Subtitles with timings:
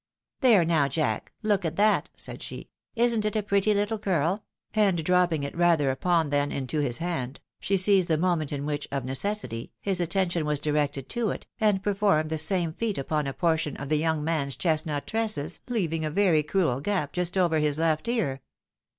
[0.41, 4.43] "There now, Jack— ^look at that," said she;" isn't it a pretty little curl?"
[4.73, 8.87] And dropping it rather upon than into his hand, she seized the moment in which,
[8.91, 13.27] of necessity, his atten tion was directed to it, and performed the same feat upon
[13.27, 17.37] a por tion of the young man's chestnut tresses, leaving a very cruel gap just
[17.37, 18.41] over his left ear.